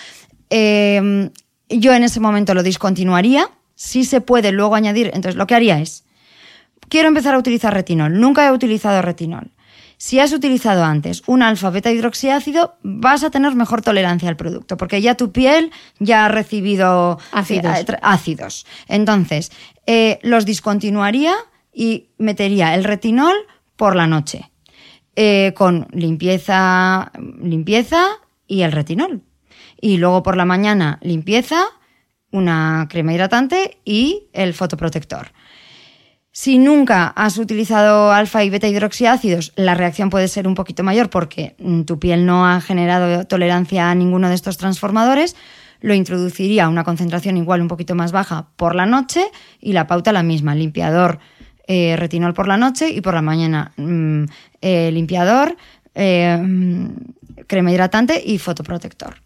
[0.51, 1.31] eh,
[1.69, 3.51] yo en ese momento lo discontinuaría.
[3.75, 6.05] Si se puede luego añadir, entonces lo que haría es,
[6.89, 9.51] quiero empezar a utilizar retinol, nunca he utilizado retinol.
[9.99, 14.77] Si has utilizado antes un alfa beta hidroxiácido, vas a tener mejor tolerancia al producto,
[14.77, 17.79] porque ya tu piel ya ha recibido Ácidos.
[17.79, 18.67] eh, tra- ácidos.
[18.89, 19.51] Entonces,
[19.87, 21.35] eh, los discontinuaría
[21.73, 23.35] y metería el retinol
[23.77, 24.51] por la noche,
[25.15, 27.11] eh, con limpieza,
[27.43, 28.05] limpieza
[28.47, 29.23] y el retinol.
[29.81, 31.65] Y luego por la mañana limpieza,
[32.33, 35.33] una crema hidratante y el fotoprotector.
[36.39, 41.09] Si nunca has utilizado alfa y beta hidroxiácidos, la reacción puede ser un poquito mayor
[41.09, 45.35] porque mm, tu piel no ha generado tolerancia a ninguno de estos transformadores.
[45.81, 49.25] Lo introduciría a una concentración igual un poquito más baja por la noche
[49.63, 51.21] y la pauta la misma, limpiador
[51.69, 54.25] eh, retinol por la noche y por la mañana mm,
[54.61, 55.57] eh, limpiador,
[55.95, 59.23] eh, mm, crema hidratante y fotoprotector.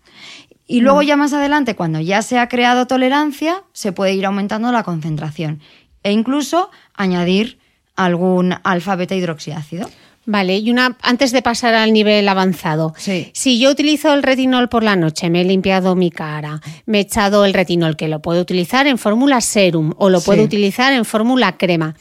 [0.68, 4.70] Y luego ya más adelante, cuando ya se ha creado tolerancia, se puede ir aumentando
[4.70, 5.58] la concentración
[6.02, 7.58] e incluso añadir
[7.96, 9.88] algún alfa beta hidroxiácido.
[10.26, 12.92] Vale, y una antes de pasar al nivel avanzado.
[12.96, 13.30] Sí.
[13.34, 17.00] Si yo utilizo el retinol por la noche, me he limpiado mi cara, me he
[17.02, 20.26] echado el retinol que lo puedo utilizar en fórmula serum o lo Sí.
[20.26, 21.96] puedo utilizar en fórmula crema.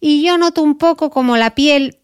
[0.00, 1.98] Y yo noto un poco como la piel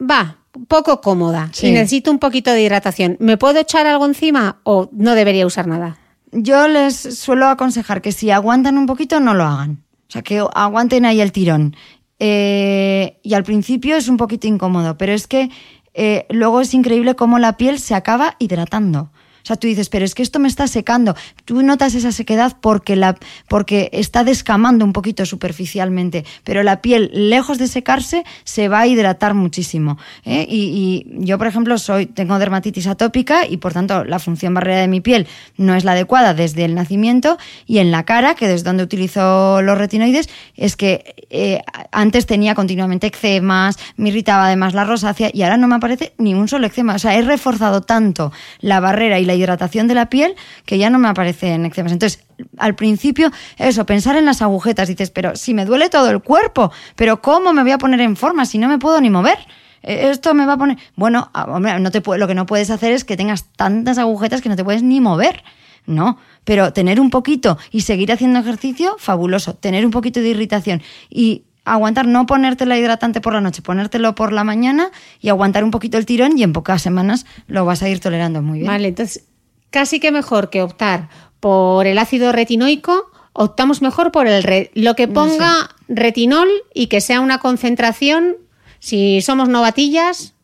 [0.00, 1.68] va poco cómoda Sí.
[1.68, 3.16] y necesito un poquito de hidratación.
[3.20, 5.98] ¿Me puedo echar algo encima o no debería usar nada?
[6.32, 9.82] Yo les suelo aconsejar que si aguantan un poquito, no lo hagan.
[10.12, 11.74] O sea, que aguanten ahí el tirón.
[12.18, 15.48] Eh, y al principio es un poquito incómodo, pero es que
[15.94, 19.10] eh, luego es increíble cómo la piel se acaba hidratando.
[19.42, 21.16] O sea, tú dices, pero es que esto me está secando.
[21.44, 23.16] Tú notas esa sequedad porque, la,
[23.48, 28.86] porque está descamando un poquito superficialmente, pero la piel, lejos de secarse, se va a
[28.86, 29.98] hidratar muchísimo.
[30.24, 30.46] ¿eh?
[30.48, 34.88] Y, yo, por ejemplo, soy, tengo dermatitis atópica y, por tanto, la función barrera de
[34.88, 35.26] mi piel
[35.56, 37.38] no es la adecuada desde el nacimiento.
[37.66, 42.54] Y en la cara, que es donde utilizo los retinoides, es que eh, antes tenía
[42.54, 46.66] continuamente eczemas, me irritaba además la rosácea y ahora no me aparece ni un solo
[46.66, 46.94] eczema.
[46.94, 50.90] O sea, he reforzado tanto la barrera y la hidratación de la piel que ya
[50.90, 51.92] no me aparecen eczemas.
[51.92, 52.24] Entonces,
[52.58, 56.72] al principio, eso, pensar en las agujetas, dices, pero si me duele todo el cuerpo,
[56.96, 59.38] pero ¿cómo me voy a poner en forma si no me puedo ni mover?
[59.82, 60.78] Eh, Esto me va a poner.
[60.96, 64.40] Bueno, ah, hombre, no te lo que no puedes hacer es que tengas tantas agujetas
[64.40, 65.42] que no te puedes ni mover.
[65.84, 69.54] No, pero tener un poquito y seguir haciendo ejercicio, fabuloso.
[69.54, 74.32] Tener un poquito de irritación y aguantar, no ponértelo hidratante por la noche, ponértelo por
[74.32, 77.88] la mañana y aguantar un poquito el tirón y en pocas semanas lo vas a
[77.88, 78.70] ir tolerando muy bien.
[78.70, 79.24] Vale, entonces
[79.70, 81.08] casi que mejor que optar
[81.40, 87.00] por el ácido retinoico, optamos mejor por el re- lo que ponga retinol y que
[87.00, 88.36] sea una concentración,
[88.78, 90.34] si somos novatillas,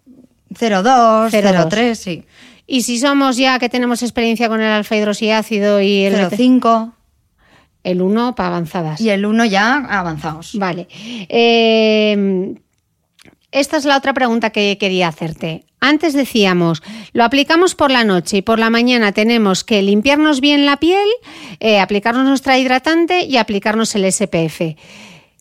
[0.54, 1.68] 0,2, 0,2.
[1.68, 2.24] 0,3, sí.
[2.66, 6.92] y si somos ya que tenemos experiencia con el alfa hidroxiácido y el, 0,5
[7.90, 9.00] el 1 para avanzadas.
[9.00, 10.52] y el 1 ya avanzados.
[10.54, 10.86] Vale.
[11.28, 12.54] Eh,
[13.50, 15.64] esta es la otra pregunta que quería hacerte.
[15.80, 20.66] Antes decíamos, lo aplicamos por la noche y por la mañana tenemos que limpiarnos bien
[20.66, 21.08] la piel,
[21.60, 24.76] eh, aplicarnos nuestra hidratante y aplicarnos el SPF.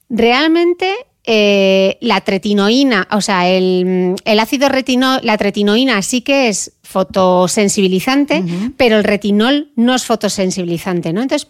[0.10, 0.94] Realmente
[1.26, 8.44] eh, la tretinoína, o sea, el, el ácido retino, la tretinoína sí que es fotosensibilizante,
[8.78, 11.22] pero el retinol no es fotosensibilizante, ¿no?
[11.22, 11.50] Entonces,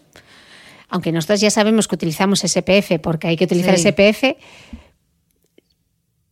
[0.88, 3.88] aunque nosotros ya sabemos que utilizamos SPF porque hay que utilizar Sí.
[3.88, 4.36] SPF,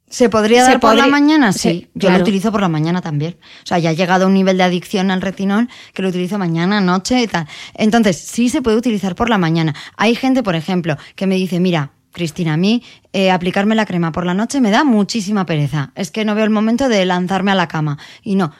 [0.08, 1.52] ¿Se podría Se dar por la mañana?
[1.52, 2.18] Sí, Sí, yo claro.
[2.18, 3.36] lo utilizo por la mañana también.
[3.64, 6.38] O sea, ya he llegado a un nivel de adicción al retinol que lo utilizo
[6.38, 7.48] mañana, noche y tal.
[7.74, 9.74] Entonces, sí se puede utilizar por la mañana.
[9.96, 14.12] Hay gente, por ejemplo, que me dice, mira, Cristina, a mí eh, aplicarme la crema
[14.12, 15.90] por la noche me da muchísima pereza.
[15.96, 17.98] Es que no veo el momento de lanzarme a la cama.
[18.22, 18.52] Y no.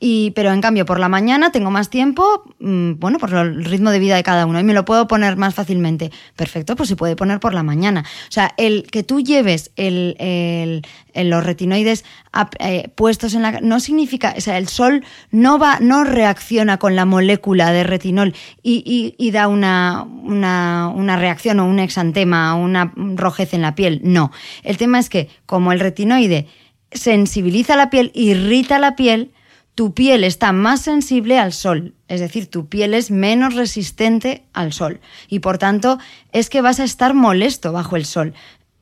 [0.00, 3.90] Y, pero en cambio, por la mañana tengo más tiempo, mm, bueno, por el ritmo
[3.90, 6.12] de vida de cada uno, y me lo puedo poner más fácilmente.
[6.36, 8.04] Perfecto, pues se puede poner por la mañana.
[8.28, 12.04] O sea, el que tú lleves los retinoides
[12.60, 16.94] eh, puestos en la no significa, o sea, el sol no va, no reacciona con
[16.94, 22.54] la molécula de retinol y, y- y da una, una, una reacción o un exantema,
[22.54, 24.00] una rojez en la piel.
[24.04, 24.30] No.
[24.62, 26.46] El tema es que, como el retinoide
[26.92, 29.32] sensibiliza la piel, irrita la piel,
[29.78, 34.72] tu piel está más sensible al sol, es decir, tu piel es menos resistente al
[34.72, 36.00] sol y por tanto
[36.32, 38.34] es que vas a estar molesto bajo el sol.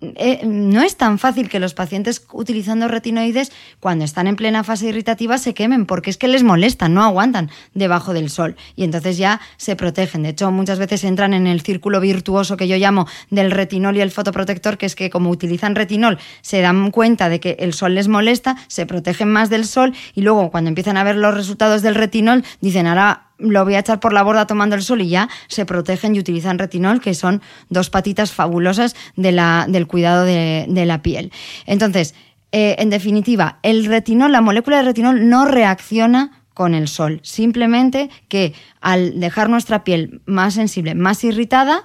[0.02, 4.88] Eh, no es tan fácil que los pacientes utilizando retinoides cuando están en plena fase
[4.88, 9.16] irritativa se quemen porque es que les molestan, no aguantan debajo del sol y entonces
[9.16, 10.22] ya se protegen.
[10.22, 14.02] De hecho, muchas veces entran en el círculo virtuoso que yo llamo del retinol y
[14.02, 17.94] el fotoprotector, que es que como utilizan retinol se dan cuenta de que el sol
[17.94, 21.80] les molesta, se protegen más del sol y luego cuando empiezan a ver los resultados
[21.80, 25.08] del retinol dicen ahora lo voy a echar por la borda tomando el sol y
[25.08, 30.24] ya se protegen y utilizan retinol, que son dos patitas fabulosas de la, del cuidado
[30.24, 31.32] de, de la piel.
[31.66, 32.14] Entonces,
[32.52, 37.20] eh, en definitiva, el retinol, la molécula de retinol no reacciona con el sol.
[37.22, 41.84] Simplemente que al dejar nuestra piel más sensible, más irritada,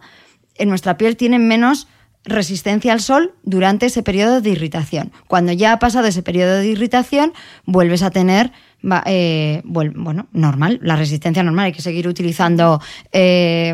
[0.55, 1.87] en nuestra piel tiene menos
[2.23, 5.11] resistencia al sol durante ese periodo de irritación.
[5.27, 7.33] Cuando ya ha pasado ese periodo de irritación,
[7.65, 8.53] vuelves a tener,
[8.89, 11.65] va- eh, bueno, normal, la resistencia normal.
[11.65, 13.73] Hay que seguir utilizando eh,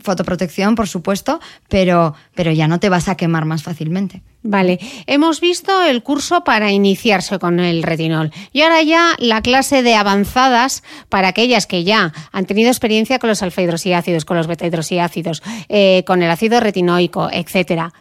[0.00, 4.22] fotoprotección, por supuesto, pero, pero ya no te vas a quemar más fácilmente.
[4.42, 9.82] Vale, hemos visto el curso para iniciarse con el retinol y ahora ya la clase
[9.82, 15.42] de avanzadas para aquellas que ya han tenido experiencia con los alfa-hidroxiácidos, con los beta-hidroxiácidos,
[15.70, 17.94] eh, con el ácido retinoico, etcétera.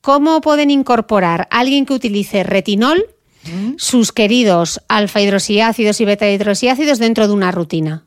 [0.00, 3.04] ¿Cómo pueden incorporar alguien que utilice retinol
[3.76, 8.04] sus queridos alfa-hidroxiácidos y beta-hidroxiácidos dentro de una rutina?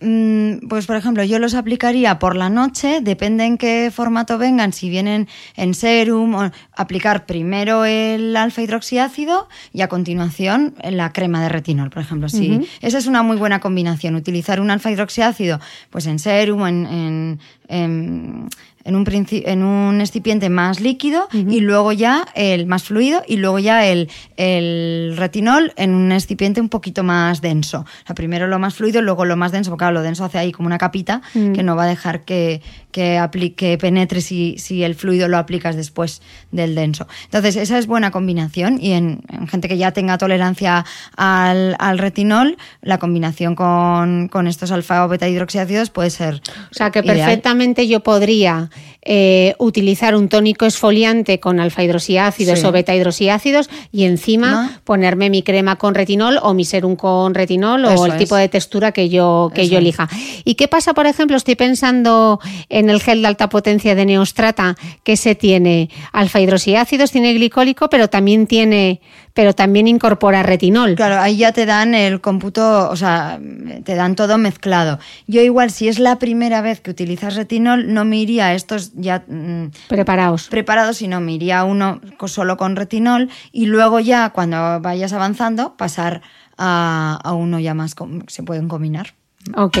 [0.00, 4.72] Mm, Pues, por ejemplo, yo los aplicaría por la noche, depende en qué formato vengan,
[4.72, 11.40] si vienen en serum, o aplicar primero el alfa hidroxiácido y a continuación la crema
[11.42, 12.28] de retinol, por ejemplo.
[12.28, 16.66] Sí, esa es una muy buena combinación, utilizar un alfa hidroxiácido pues en serum, o
[16.68, 18.48] en, en, en-
[18.84, 23.58] en un, en un excipiente más líquido y luego ya el más fluido y luego
[23.58, 27.80] ya el, el retinol en un excipiente un poquito más denso.
[27.80, 30.38] O sea, primero lo más fluido, luego lo más denso, porque claro, lo denso hace
[30.38, 32.60] ahí como una capita que no va a dejar que,
[32.94, 37.08] que, apli- que penetre si, si el fluido lo aplicas después del denso.
[37.24, 40.84] Entonces, esa es buena combinación y en, en gente que ya tenga tolerancia
[41.16, 46.40] al, al retinol, la combinación con, con estos alfa o beta hidroxiácidos puede ser.
[46.70, 47.16] O sea que ideal.
[47.18, 48.70] perfectamente yo podría
[49.02, 52.66] eh, utilizar un tónico esfoliante con alfa-hidroxiácidos Sí.
[52.66, 54.70] o beta-hidroxiácidos y encima No.
[54.84, 58.18] ponerme mi crema con retinol o mi serum con retinol Eso o el es.
[58.18, 59.82] tipo de textura que yo, que Eso yo es.
[59.82, 60.08] elija.
[60.44, 64.76] ¿Y qué pasa, por ejemplo, estoy pensando en el gel de alta potencia de Neostrata
[65.02, 69.00] que se tiene alfa-hidroxiácidos, tiene glicólico, pero también tiene,
[69.34, 70.94] pero también incorpora retinol.
[70.94, 73.38] Claro, ahí ya te dan el cómputo, o sea,
[73.84, 74.98] te dan todo mezclado.
[75.26, 78.92] Yo igual, si es la primera vez que utilizas retinol, no me iría a estos
[78.94, 80.48] ya mm, Preparaos.
[80.48, 85.76] preparados, sino me iría a uno solo con retinol y luego ya, cuando vayas avanzando,
[85.76, 86.22] pasar
[86.56, 87.94] a, a uno ya más,
[88.28, 89.14] se pueden combinar.
[89.56, 89.76] Ok.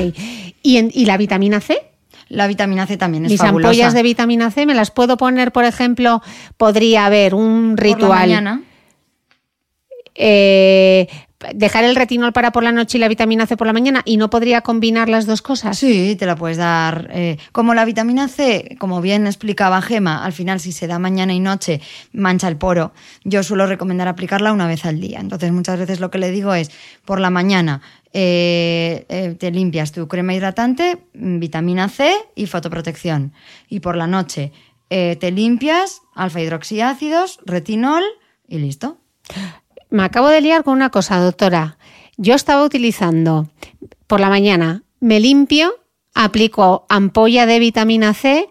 [0.62, 1.78] ¿Y, en- y la vitamina C?
[2.34, 3.68] La vitamina C también es Mis fabulosa.
[3.70, 6.22] ampollas de vitamina C, ¿me las puedo poner, por ejemplo?
[6.56, 8.10] Podría haber un Por la ritual.
[8.28, 8.62] mañana.
[10.14, 11.08] eh,
[11.54, 14.16] dejar el retinol para por la noche y la vitamina C por la mañana y
[14.16, 15.76] no podría combinar las dos cosas.
[15.78, 17.08] Sí, te la puedes dar.
[17.12, 21.34] eh, como la vitamina C, como bien explicaba Gema, al final si se da mañana
[21.34, 21.80] y noche
[22.12, 22.92] mancha el poro,
[23.24, 25.18] yo suelo recomendar aplicarla una vez al día.
[25.20, 26.70] Entonces muchas veces lo que le digo es,
[27.04, 27.82] por la mañana
[28.16, 33.32] eh, eh, te limpias tu crema hidratante, mm, vitamina C y fotoprotección.
[33.68, 34.52] Y por la noche
[34.88, 38.04] eh, te limpias alfa hidroxiácidos, retinol
[38.46, 38.98] y listo.
[39.90, 41.76] Me acabo de liar con una cosa, doctora.
[42.16, 43.48] Yo estaba utilizando
[44.06, 45.74] por la mañana, me limpio,
[46.14, 48.48] aplico ampolla de vitamina C,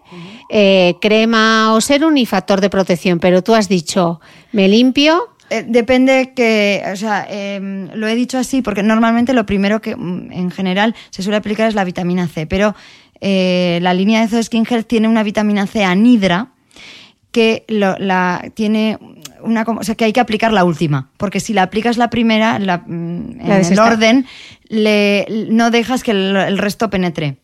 [1.00, 4.20] crema o serum y factor de protección, pero tú has dicho,
[4.52, 9.44] me limpio, Eh, depende que, o sea, em, lo he dicho así porque normalmente lo
[9.46, 12.74] primero que mm, en general se suele aplicar es la vitamina C, pero
[13.20, 16.48] eh, la línea de Zoe Skin Health tiene una vitamina C anhidra
[17.30, 18.98] que lo- la tiene
[19.42, 22.58] una o sea que hay que aplicar la última porque si la aplicas la primera
[22.58, 24.26] la, mm, en La el orden
[24.68, 27.36] le, no dejas que el, el resto penetre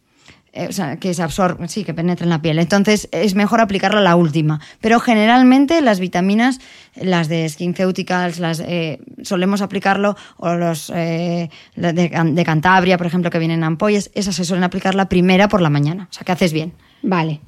[0.53, 2.59] Eh, que se absorbe, sí, que penetre en la piel.
[2.59, 4.61] Entonces es mejor aplicarla la última.
[4.81, 6.61] Pero generalmente las vitaminas,
[6.97, 13.39] las de SkinCeuticals, las eh, solemos aplicarlo, o los eh, de, Cantabria, por ejemplo, que
[13.39, 16.09] vienen en ampollas, esas se suelen aplicar la primera por la mañana.
[16.11, 16.73] O sea, que haces bien.
[17.03, 17.41] vale.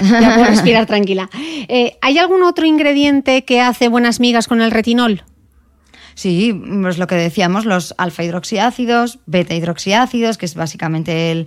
[0.00, 1.30] ya puedo respirar tranquila.
[1.68, 5.22] Eh, ¿Hay algún otro ingrediente que hace buenas migas con el retinol?
[6.14, 6.52] Sí,
[6.82, 11.46] pues lo que decíamos, los alfa hidroxiácidos, beta hidroxiácidos, que es básicamente el,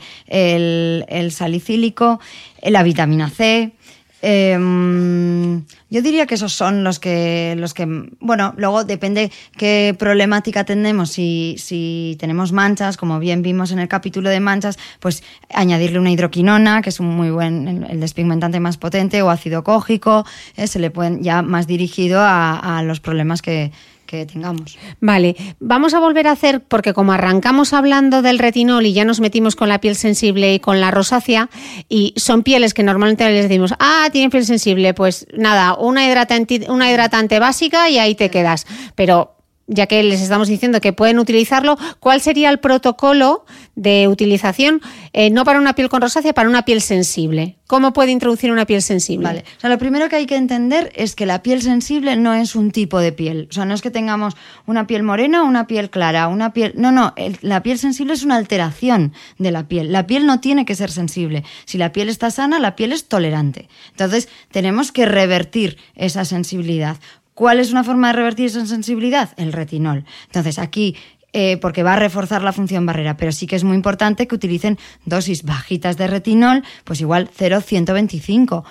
[1.07, 2.19] el, salicílico,
[2.61, 3.73] la vitamina C.
[4.21, 7.85] em, yo diría que esos son los que, los que,
[8.19, 11.11] bueno, luego depende qué problemática tenemos.
[11.11, 16.11] Si, si tenemos manchas, como bien vimos en el capítulo de manchas, pues añadirle una
[16.11, 20.25] hidroquinona, que es un muy buen, el, despigmentante más potente, o ácido cógico,
[20.57, 23.71] eh, se le pueden ya más dirigido a los problemas que,
[24.05, 24.77] que tengamos.
[24.99, 29.19] Vale, vamos a volver a hacer, porque como arrancamos hablando del retinol y ya nos
[29.19, 31.49] metimos con la piel sensible y con la rosácea,
[31.89, 36.65] y son pieles que normalmente les decimos, ah, tienen piel sensible, pues nada, una hidratante,
[36.69, 38.65] una hidratante básica y ahí te quedas.
[38.95, 39.34] Pero
[39.67, 43.45] ya que les estamos diciendo que pueden utilizarlo, ¿cuál sería el protocolo
[43.75, 44.81] de utilización,
[45.13, 47.57] eh, no para una piel con rosácea, para una piel sensible?
[47.67, 49.25] ¿Cómo puede introducir una piel sensible?
[49.25, 49.45] Vale.
[49.57, 52.55] O sea, lo primero que hay que entender es que la piel sensible no es
[52.55, 53.47] un tipo de piel.
[53.49, 54.35] O sea, no es que tengamos
[54.67, 56.73] una piel morena o una piel clara, una piel.
[56.75, 57.15] No, no.
[57.41, 59.91] la piel sensible es una alteración de la piel.
[59.91, 61.43] La piel no tiene que ser sensible.
[61.65, 63.67] Si la piel está sana, la piel es tolerante.
[63.89, 66.97] Entonces, tenemos que revertir esa sensibilidad.
[67.35, 69.29] ¿Cuál es una forma de revertir esa sensibilidad?
[69.35, 70.05] El retinol.
[70.27, 70.95] Entonces, aquí
[71.33, 74.35] eh, porque va a reforzar la función barrera, pero sí que es muy importante que
[74.35, 78.63] utilicen dosis bajitas de retinol, pues igual 0,125.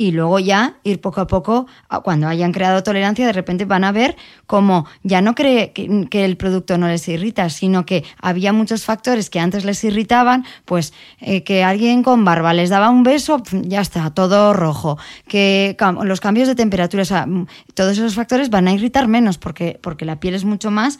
[0.00, 1.66] Y luego ya ir poco a poco,
[2.02, 6.38] cuando hayan creado tolerancia, de repente van a ver cómo ya no cree que, el
[6.38, 11.44] producto no les irrita, sino que había muchos factores que antes les irritaban, pues eh,
[11.44, 14.96] que alguien con barba les daba un beso, ya está, todo rojo.
[15.28, 19.36] Que los cambios de temperatura, o sea, mm, todos esos factores van a irritar menos
[19.36, 20.98] porque, porque la piel es mucho más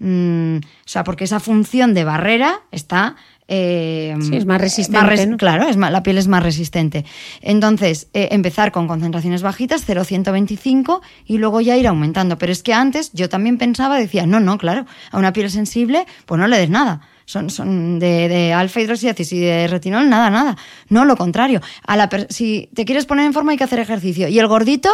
[0.00, 3.16] Mm, o sea, porque esa función de barrera está...
[3.52, 5.36] eh, Sí, es más resistente, res- ¿no?
[5.36, 7.04] Claro, es ma- la piel es más resistente.
[7.42, 12.38] Entonces, eh, empezar con concentraciones bajitas, 0,125, y luego ya ir aumentando.
[12.38, 16.06] Pero es que antes yo también pensaba, decía, no, no, claro, a una piel sensible,
[16.26, 17.00] pues no le des nada.
[17.24, 20.56] Son, son de, de alfa hidroxiácidos y de retinol, nada, nada.
[20.88, 21.60] No, lo contrario.
[21.86, 24.26] A la si te quieres poner en forma hay que hacer ejercicio.
[24.28, 24.90] Y el gordito,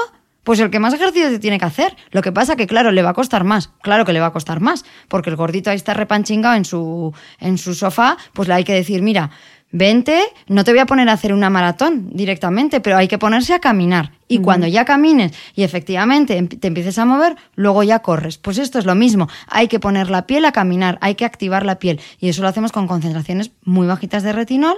[0.47, 1.97] pues el que más ejercicio te tiene que hacer.
[2.13, 3.71] Lo que pasa que, claro, le va a costar más.
[3.83, 4.85] Claro que le va a costar más.
[5.09, 8.73] Porque el gordito ahí está repanchingado en su, en su sofá, pues le hay que
[8.73, 9.31] decir, mira,
[9.73, 13.55] vente, no te voy a poner a hacer una maratón directamente, pero hay que ponerse
[13.55, 14.13] a caminar.
[14.29, 18.39] Y cuando ya camines y efectivamente em- te empieces a mover, luego ya corres.
[18.39, 19.29] Pues esto es lo mismo.
[19.49, 22.01] Hay que poner la piel a caminar, hay que activar la piel.
[22.21, 24.77] Y eso lo hacemos con concentraciones muy bajitas de retinol.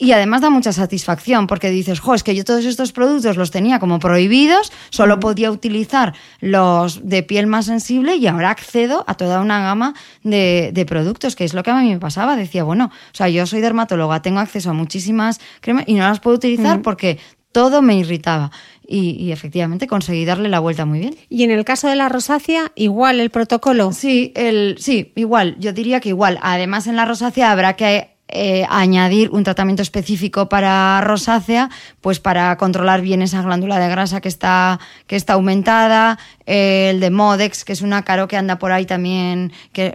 [0.00, 3.50] Y además da mucha satisfacción porque dices, jo, es que yo todos estos productos los
[3.50, 9.14] tenía como prohibidos, solo podía utilizar los de piel más sensible y ahora accedo a
[9.14, 12.36] toda una gama de, de productos, que es lo que a mí me pasaba.
[12.36, 16.20] Decía, bueno, o sea, yo soy dermatóloga, tengo acceso a muchísimas cremas y no las
[16.20, 17.18] puedo utilizar porque
[17.50, 18.52] todo me irritaba.
[18.86, 21.16] Y, y efectivamente conseguí darle la vuelta muy bien.
[21.28, 23.92] Y en el caso de la rosácea, igual el protocolo.
[23.92, 26.38] Sí, el, sí, igual, yo diría que igual.
[26.40, 31.70] Además, en la rosácea habrá que eh, añadir un tratamiento específico para rosácea,
[32.00, 36.18] pues para controlar bien esa glándula de grasa que está, que está aumentada,
[36.48, 39.94] el de Modex, que es un ácaro que anda por ahí también, que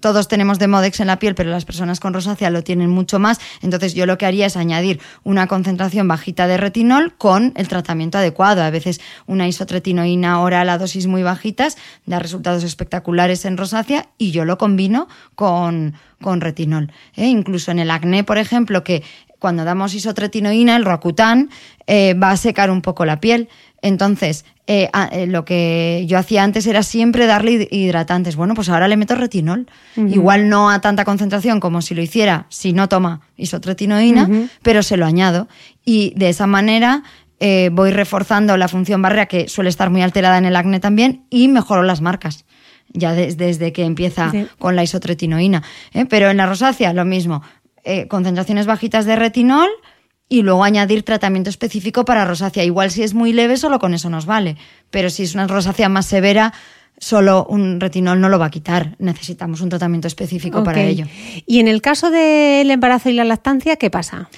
[0.00, 3.18] todos tenemos de Modex en la piel, pero las personas con rosácea lo tienen mucho
[3.18, 3.38] más.
[3.60, 8.16] Entonces yo lo que haría es añadir una concentración bajita de retinol con el tratamiento
[8.16, 8.62] adecuado.
[8.62, 11.76] A veces una isotretinoína oral a dosis muy bajitas
[12.06, 16.92] da resultados espectaculares en rosácea y yo lo combino con, con retinol.
[17.14, 17.26] ¿eh?
[17.26, 19.02] Incluso en el acné, por ejemplo, que
[19.44, 21.50] cuando damos isotretinoína, el Roacutan,
[21.86, 23.50] eh, va a secar un poco la piel.
[23.82, 28.36] Entonces, eh, eh, lo que yo hacía antes era siempre darle hidratantes.
[28.36, 29.66] Bueno, pues ahora le meto retinol.
[29.96, 34.96] Igual no a tanta concentración como si lo hiciera si no toma isotretinoína, pero se
[34.96, 35.46] lo añado.
[35.84, 37.02] Y de esa manera
[37.38, 41.48] voy reforzando la función barrera que suele estar muy alterada en el acné también y
[41.48, 42.46] mejoro las marcas
[42.94, 45.62] ya desde que empieza con la isotretinoína.
[46.08, 47.42] Pero en la rosácea lo mismo,
[47.84, 49.68] eh, concentraciones bajitas de retinol
[50.28, 52.64] y luego añadir tratamiento específico para rosácea.
[52.64, 54.56] Igual si es muy leve, solo con eso nos vale.
[54.90, 56.52] Pero si es una rosácea más severa,
[56.98, 58.96] solo un retinol no lo va a quitar.
[58.98, 61.06] Necesitamos un tratamiento específico para ello.
[61.46, 64.28] Y en el caso del embarazo y la lactancia, ¿qué pasa?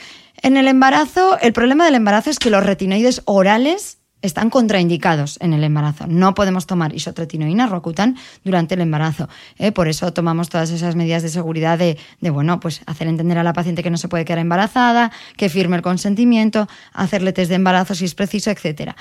[0.43, 5.53] En el embarazo, el problema del embarazo es que los retinoides orales están contraindicados en
[5.53, 6.07] el embarazo.
[6.09, 9.29] No podemos tomar isotretinoína, Rocutan, durante el embarazo.
[9.59, 9.73] ¿eh?
[9.73, 11.99] Por eso tomamos todas esas medidas de seguridad de,
[12.31, 15.77] bueno, pues hacer entender a la paciente que no se puede quedar embarazada, que firme
[15.77, 18.93] el consentimiento, hacerle test de embarazo si es preciso, etc.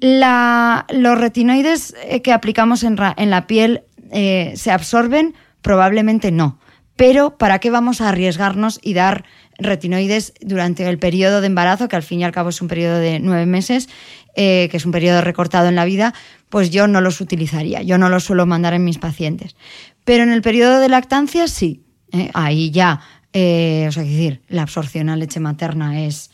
[0.00, 6.58] los retinoides eh, que aplicamos en, la piel eh, se absorben, probablemente no.
[6.96, 9.24] Pero ¿para qué vamos a arriesgarnos y dar
[9.58, 12.98] retinoides durante el periodo de embarazo, que al fin y al cabo es un periodo
[12.98, 13.88] de nueve meses,
[14.36, 16.14] eh, que es un periodo recortado en la vida,
[16.48, 19.56] pues yo no los utilizaría, yo no los suelo mandar en mis pacientes.
[20.04, 21.82] Pero en el periodo de lactancia sí,
[22.12, 23.00] eh, ahí ya,
[23.32, 26.30] eh, o sea, decir, la absorción a leche materna es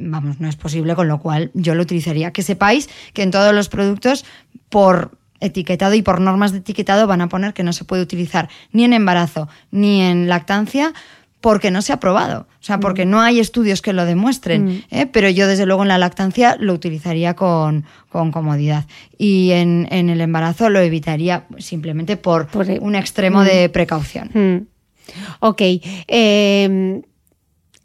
[0.00, 2.32] vamos, no es posible, con lo cual yo lo utilizaría.
[2.32, 4.24] Que sepáis que en todos los productos,
[4.68, 8.48] por etiquetado y por normas de etiquetado, van a poner que no se puede utilizar
[8.72, 10.92] ni en embarazo ni en lactancia
[11.40, 13.10] porque no se ha probado, o sea, porque mm.
[13.10, 14.82] no hay estudios que lo demuestren, mm.
[14.90, 15.06] ¿eh?
[15.06, 18.84] pero yo desde luego en la lactancia lo utilizaría con, comodidad
[19.16, 22.48] y en, el embarazo lo evitaría simplemente por,
[22.80, 23.72] un extremo de mm.
[23.72, 24.68] precaución.
[25.40, 25.62] Ok.
[26.06, 27.02] Em,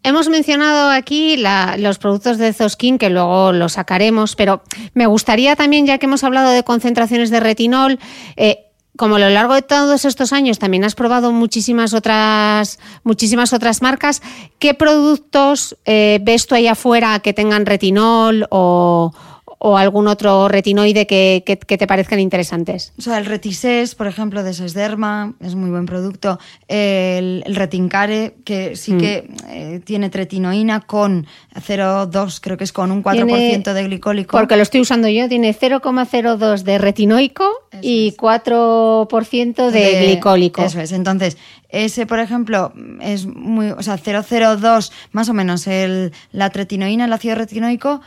[0.04, 1.38] hemos mencionado aquí
[1.78, 4.62] los productos de Zoskin, que luego los sacaremos, pero
[4.94, 8.00] me gustaría también, ya que hemos hablado de concentraciones de retinol,
[8.36, 8.65] eh,
[8.98, 13.82] como a lo largo de todos estos años también has probado muchísimas otras, muchísimas otras
[13.82, 14.22] marcas,
[14.60, 19.14] ¿qué productos eh, ves tú ahí afuera que tengan retinol o,
[19.58, 22.94] o algún otro retinoide que, te parezcan interesantes?
[22.98, 26.40] O sea, el Retisés, por ejemplo, de Sesderma, es muy buen producto.
[26.68, 28.98] El, Retincare, que sí mm.
[28.98, 31.26] que eh, tiene tretinoína con
[31.56, 34.38] 0,2, creo que es con un 4% de glicólico.
[34.38, 37.50] Porque lo estoy usando yo, tiene 0,02 de retinoico
[37.82, 40.64] y 4% de, glicólico.
[40.64, 41.38] Eso es, entonces
[41.76, 47.12] ese, por ejemplo, es muy, o sea, 0,02 más o menos el, la tretinoína, el
[47.14, 48.02] ácido retinoico,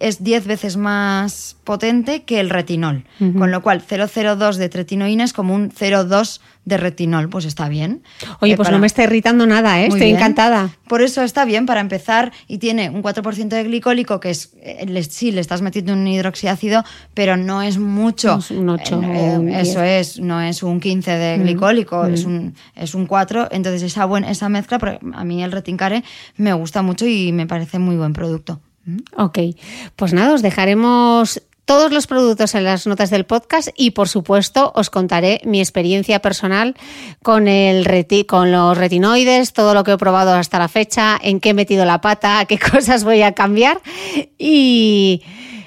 [0.00, 3.04] es 10 veces más potente que el retinol.
[3.18, 7.28] Con lo cual, 0,02 de tretinoína es como un 0,2 de retinol.
[7.28, 8.02] Pues está bien.
[8.40, 9.86] Oye, eh, pues no me está irritando nada, ¿eh?
[9.86, 10.70] estoy encantada.
[10.88, 15.02] Por eso está bien para empezar y tiene un 4% de glicólico, que es, eh,
[15.08, 18.38] sí, le estás metiendo un hidroxiácido, pero no es mucho.
[18.50, 19.00] un 8.
[19.02, 23.48] Eh, eso es, no es un 15 de glicólico, es, un, es un 4.
[23.52, 26.02] Entonces, esa, buena, esa mezcla, a mí el retincare
[26.36, 28.60] me gusta mucho y me parece muy buen producto.
[29.16, 29.38] Ok,
[29.96, 34.72] pues nada, os dejaremos todos los productos en las notas del podcast y por supuesto
[34.74, 36.74] os contaré mi experiencia personal
[37.22, 37.86] con, el
[38.26, 41.84] con los retinoides, todo lo que he probado hasta la fecha, en qué he metido
[41.84, 43.80] la pata, qué cosas voy a cambiar.
[44.38, 45.22] Y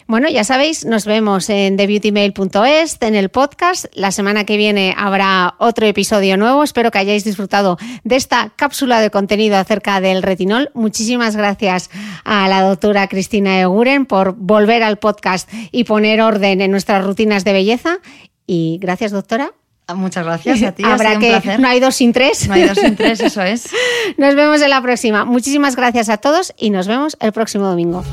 [0.07, 3.85] bueno, ya sabéis, nos vemos en thebeautymail.es, en el podcast.
[3.93, 6.63] La semana que viene habrá otro episodio nuevo.
[6.63, 10.69] Espero que hayáis disfrutado de esta cápsula de contenido acerca del retinol.
[10.75, 11.89] Muchísimas gracias
[12.23, 17.43] a la doctora Cristina Eguren por volver al podcast y poner orden en nuestras rutinas
[17.43, 17.97] de belleza.
[18.45, 19.53] Y gracias, doctora.
[19.95, 20.83] Muchas gracias a ti.
[20.83, 22.47] Habrá que no hay dos sin tres.
[22.47, 23.69] No hay dos sin tres, eso es.
[24.17, 25.25] Nos vemos en la próxima.
[25.25, 28.03] Muchísimas gracias a todos y nos vemos el próximo domingo.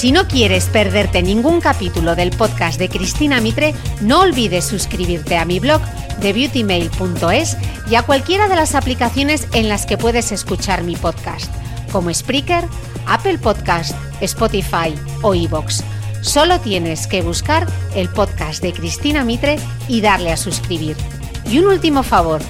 [0.00, 5.44] Si no quieres perderte ningún capítulo del podcast de Cristina Mitre, no olvides suscribirte a
[5.44, 5.82] mi blog
[6.22, 7.58] de beautymail.es
[7.90, 11.52] y a cualquiera de las aplicaciones en las que puedes escuchar mi podcast,
[11.92, 12.64] como Spreaker,
[13.06, 15.82] Apple Podcast, Spotify o iVoox.
[16.22, 20.96] Solo tienes que buscar el podcast de Cristina Mitre y darle a suscribir.
[21.44, 22.40] Y un último favor,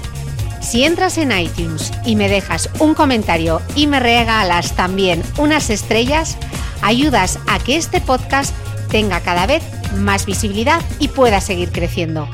[0.61, 6.37] si entras en iTunes y me dejas un comentario y me regalas también unas estrellas,
[6.81, 8.55] ayudas a que este podcast
[8.89, 9.63] tenga cada vez
[9.97, 12.27] más visibilidad y pueda seguir creciendo.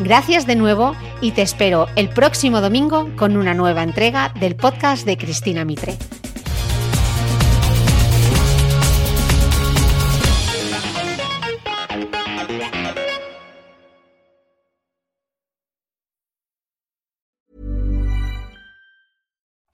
[0.00, 5.04] Gracias de nuevo y te espero el próximo domingo con una nueva entrega del podcast
[5.04, 5.96] de Cristina Mitre.